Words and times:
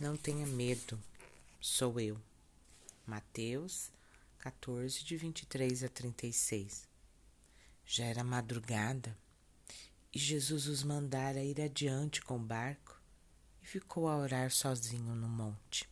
Não 0.00 0.16
tenha 0.16 0.46
medo, 0.46 0.98
sou 1.60 2.00
eu. 2.00 2.18
Mateus 3.06 3.90
14, 4.38 5.04
de 5.04 5.14
23 5.14 5.84
a 5.84 5.90
36. 5.90 6.88
Já 7.84 8.06
era 8.06 8.24
madrugada 8.24 9.14
e 10.10 10.18
Jesus 10.18 10.66
os 10.68 10.82
mandara 10.82 11.44
ir 11.44 11.60
adiante 11.60 12.22
com 12.22 12.36
o 12.36 12.42
barco 12.42 12.98
e 13.62 13.66
ficou 13.66 14.08
a 14.08 14.16
orar 14.16 14.50
sozinho 14.50 15.14
no 15.14 15.28
monte. 15.28 15.86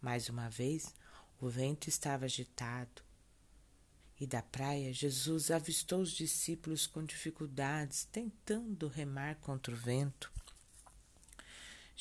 Mais 0.00 0.30
uma 0.30 0.48
vez, 0.48 0.94
o 1.38 1.46
vento 1.46 1.90
estava 1.90 2.24
agitado 2.24 3.02
e 4.18 4.26
da 4.26 4.40
praia 4.40 4.94
Jesus 4.94 5.50
avistou 5.50 6.00
os 6.00 6.12
discípulos 6.12 6.86
com 6.86 7.04
dificuldades, 7.04 8.08
tentando 8.10 8.88
remar 8.88 9.34
contra 9.40 9.74
o 9.74 9.76
vento. 9.76 10.32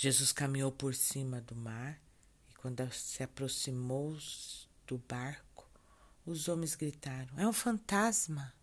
Jesus 0.02 0.32
caminhou 0.32 0.72
por 0.72 0.96
cima 0.96 1.42
do 1.42 1.54
mar 1.54 2.02
e, 2.50 2.54
quando 2.54 2.90
se 2.94 3.22
aproximou 3.22 4.18
do 4.88 4.98
barco, 4.98 5.70
os 6.26 6.48
homens 6.48 6.74
gritaram: 6.74 7.38
É 7.38 7.46
um 7.46 7.52
fantasma! 7.52 8.56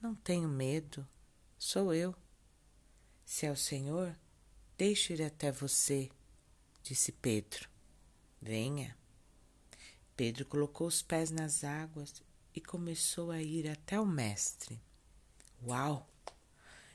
Não 0.00 0.14
tenho 0.14 0.48
medo, 0.48 1.06
sou 1.58 1.92
eu. 1.92 2.14
Se 3.26 3.44
é 3.44 3.52
o 3.52 3.56
Senhor, 3.56 4.18
deixe 4.78 5.12
ir 5.12 5.22
até 5.22 5.52
você, 5.52 6.10
disse 6.82 7.12
Pedro. 7.12 7.68
Venha. 8.40 8.96
Pedro 10.16 10.46
colocou 10.46 10.86
os 10.86 11.02
pés 11.02 11.30
nas 11.30 11.62
águas 11.62 12.22
e 12.54 12.60
começou 12.62 13.30
a 13.30 13.42
ir 13.42 13.68
até 13.68 14.00
o 14.00 14.06
Mestre. 14.06 14.80
Uau! 15.62 16.08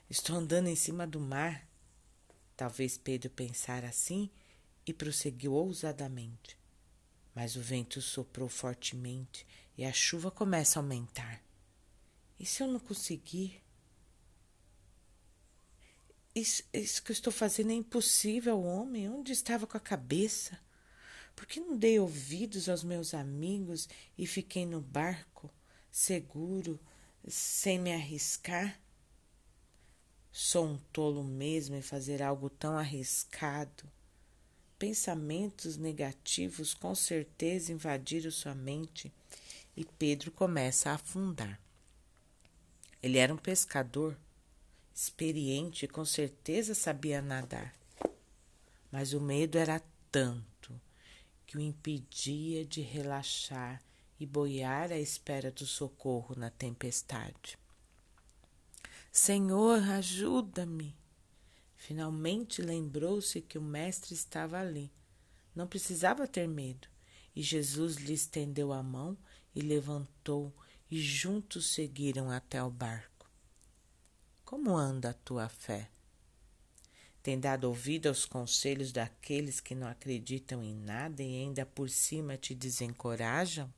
Estou 0.10 0.38
andando 0.38 0.70
em 0.70 0.76
cima 0.76 1.06
do 1.06 1.20
mar. 1.20 1.69
Talvez 2.60 2.98
Pedro 2.98 3.30
pensara 3.30 3.88
assim 3.88 4.30
e 4.86 4.94
prosseguiu 4.94 5.54
ousadamente. 5.54 6.60
Mas 7.34 7.56
o 7.56 7.62
vento 7.62 8.02
soprou 8.02 8.50
fortemente 8.50 9.48
e 9.78 9.86
a 9.86 9.94
chuva 9.94 10.30
começa 10.30 10.78
a 10.78 10.82
aumentar. 10.84 11.42
E 12.38 12.46
se 12.46 12.62
eu 12.62 12.68
não 12.68 12.78
conseguir? 12.78 13.64
Isso, 16.36 16.62
isso 16.74 17.02
que 17.02 17.12
eu 17.12 17.14
estou 17.14 17.32
fazendo 17.32 17.72
é 17.72 17.76
impossível, 17.76 18.62
homem. 18.62 19.10
Onde 19.10 19.32
estava 19.32 19.66
com 19.66 19.78
a 19.78 19.80
cabeça? 19.80 20.60
Por 21.38 21.46
que 21.46 21.62
não 21.62 21.78
dei 21.78 21.98
ouvidos 21.98 22.68
aos 22.68 22.84
meus 22.84 23.14
amigos 23.14 23.88
e 24.18 24.28
fiquei 24.28 24.66
no 24.66 24.82
barco, 24.82 25.50
seguro, 25.90 26.78
sem 27.26 27.80
me 27.80 27.94
arriscar? 27.94 28.78
Sou 30.32 30.66
um 30.66 30.78
tolo 30.94 31.24
mesmo 31.24 31.76
em 31.76 31.82
fazer 31.82 32.22
algo 32.22 32.50
tão 32.50 32.78
arriscado. 32.78 33.84
Pensamentos 34.78 35.76
negativos 35.76 36.74
com 36.74 36.94
certeza 36.94 37.74
invadiram 37.74 38.32
sua 38.32 38.54
mente 38.54 39.12
e 39.76 39.84
Pedro 39.84 40.32
começa 40.32 40.92
a 40.92 40.96
afundar. 40.96 41.60
Ele 43.02 43.18
era 43.18 43.34
um 43.34 43.38
pescador 43.38 44.18
experiente 44.94 45.86
e 45.86 45.88
com 45.88 46.06
certeza 46.06 46.76
sabia 46.76 47.22
nadar. 47.22 47.74
Mas 48.92 49.14
o 49.14 49.22
medo 49.22 49.58
era 49.58 49.82
tanto 50.12 50.80
que 51.46 51.58
o 51.58 51.62
impedia 51.62 52.66
de 52.66 52.82
relaxar 52.82 53.82
e 54.20 54.26
boiar 54.26 54.92
à 54.92 55.00
espera 55.00 55.52
do 55.52 55.66
socorro 55.66 56.36
na 56.36 56.50
tempestade. 56.50 57.58
Senhor, 59.12 59.82
ajuda-me! 59.90 60.96
Finalmente 61.76 62.62
lembrou-se 62.62 63.42
que 63.42 63.58
o 63.58 63.62
Mestre 63.62 64.14
estava 64.14 64.60
ali. 64.60 64.92
Não 65.56 65.68
precisava 65.68 66.28
ter 66.28 66.48
medo. 66.48 66.88
E 67.36 67.42
Jesus 67.42 67.96
lhe 67.96 68.14
estendeu 68.14 68.72
a 68.72 68.84
mão 68.84 69.18
e 69.56 69.62
levantou, 69.62 70.54
e 70.92 71.00
juntos 71.02 71.74
seguiram 71.74 72.30
até 72.30 72.62
o 72.62 72.70
barco. 72.70 73.30
Como 74.46 74.76
anda 74.76 75.12
a 75.12 75.14
tua 75.14 75.48
fé? 75.50 75.90
Tem 77.22 77.40
dado 77.40 77.66
ouvido 77.66 78.08
aos 78.08 78.26
conselhos 78.26 78.92
daqueles 78.92 79.60
que 79.60 79.76
não 79.76 79.88
acreditam 79.88 80.64
em 80.64 80.76
nada 80.76 81.22
e 81.22 81.42
ainda 81.42 81.66
por 81.66 81.90
cima 81.90 82.38
te 82.38 82.56
desencorajam? 82.56 83.72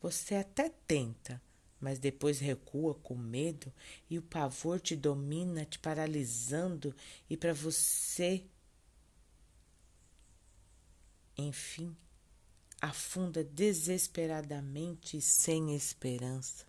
Você 0.00 0.34
até 0.34 0.68
tenta, 0.68 1.40
mas 1.82 1.98
depois 1.98 2.38
recua 2.38 2.94
com 2.94 3.16
medo 3.16 3.72
e 4.08 4.16
o 4.16 4.22
pavor 4.22 4.80
te 4.80 4.94
domina, 4.94 5.64
te 5.64 5.80
paralisando, 5.80 6.94
e 7.28 7.36
para 7.36 7.52
você, 7.52 8.44
enfim, 11.36 11.96
afunda 12.80 13.42
desesperadamente 13.42 15.16
e 15.16 15.20
sem 15.20 15.74
esperança. 15.74 16.64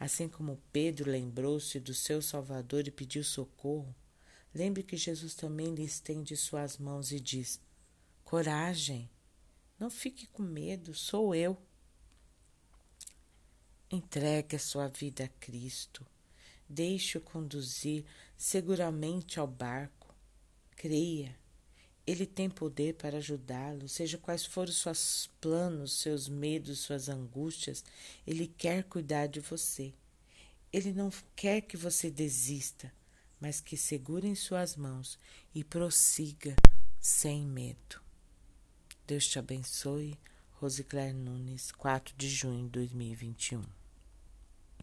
Assim 0.00 0.28
como 0.28 0.60
Pedro 0.72 1.08
lembrou-se 1.08 1.78
do 1.78 1.94
seu 1.94 2.20
Salvador 2.20 2.88
e 2.88 2.90
pediu 2.90 3.22
socorro, 3.22 3.94
lembre 4.52 4.82
que 4.82 4.96
Jesus 4.96 5.34
também 5.34 5.74
lhe 5.74 5.84
estende 5.84 6.36
suas 6.36 6.76
mãos 6.76 7.12
e 7.12 7.20
diz: 7.20 7.60
Coragem, 8.24 9.08
não 9.78 9.90
fique 9.90 10.26
com 10.26 10.42
medo, 10.42 10.92
sou 10.92 11.36
eu. 11.36 11.56
Entregue 13.90 14.56
a 14.56 14.58
sua 14.58 14.86
vida 14.86 15.24
a 15.24 15.28
Cristo. 15.40 16.04
Deixe-o 16.68 17.22
conduzir 17.22 18.04
seguramente 18.36 19.40
ao 19.40 19.46
barco. 19.46 20.14
Creia. 20.76 21.34
Ele 22.06 22.26
tem 22.26 22.50
poder 22.50 22.94
para 22.94 23.16
ajudá-lo, 23.16 23.88
seja 23.88 24.18
quais 24.18 24.44
forem 24.44 24.70
os 24.70 24.78
seus 24.82 25.30
planos, 25.40 26.00
seus 26.00 26.28
medos, 26.28 26.80
suas 26.80 27.08
angústias, 27.08 27.82
ele 28.26 28.46
quer 28.46 28.84
cuidar 28.84 29.26
de 29.26 29.40
você. 29.40 29.94
Ele 30.70 30.92
não 30.92 31.10
quer 31.34 31.62
que 31.62 31.76
você 31.76 32.10
desista, 32.10 32.92
mas 33.40 33.58
que 33.60 33.76
segure 33.76 34.28
em 34.28 34.34
suas 34.34 34.76
mãos 34.76 35.18
e 35.54 35.64
prossiga 35.64 36.54
sem 37.00 37.46
medo. 37.46 38.02
Deus 39.06 39.26
te 39.26 39.38
abençoe. 39.38 40.18
Rosicler 40.60 41.14
Nunes, 41.14 41.70
4 41.70 42.16
de 42.16 42.28
junho 42.28 42.64
de 42.64 42.70
2021. 42.70 43.77